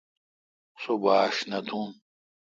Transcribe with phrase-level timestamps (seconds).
[0.81, 1.87] سو باݭ نہ تھوں۔